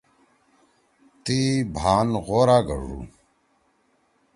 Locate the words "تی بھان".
1.23-2.07